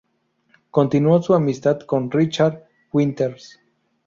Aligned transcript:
Continuó 0.71 1.21
su 1.21 1.35
amistad 1.35 1.81
con 1.81 2.09
Richard 2.09 2.63
Winters. 2.91 3.59